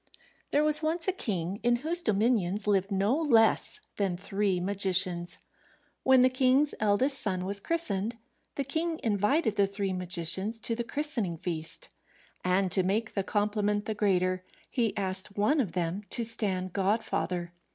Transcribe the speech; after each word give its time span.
There 0.49 0.63
was 0.63 0.81
once 0.81 1.07
a 1.07 1.11
king 1.11 1.59
in 1.61 1.75
whose 1.85 2.01
dominions 2.01 2.65
lived 2.65 2.89
no 2.91 3.15
less 3.15 3.79
than 3.97 4.17
three 4.17 4.59
magicians. 4.59 5.37
When 6.01 6.23
the 6.23 6.27
king's 6.29 6.73
eldest 6.79 7.21
son 7.21 7.45
was 7.45 7.59
christened, 7.59 8.17
the 8.55 8.63
king 8.63 8.99
invited 9.03 9.57
the 9.57 9.67
three 9.67 9.93
magicians 9.93 10.59
to 10.61 10.73
the 10.75 10.83
christening 10.83 11.37
feast, 11.37 11.87
and 12.43 12.71
to 12.71 12.81
make 12.81 13.13
the 13.13 13.21
compliment 13.23 13.85
the 13.85 13.93
greater, 13.93 14.43
he 14.71 14.97
asked 14.97 15.37
one 15.37 15.61
of 15.61 15.73
them 15.73 16.01
to 16.09 16.23
stand 16.23 16.73
godfather. 16.73 17.53